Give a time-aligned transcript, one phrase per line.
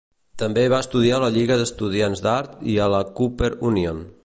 [0.43, 4.05] També va estudiar a la Lliga d'Estudiants d'Art i a la Cooper Union.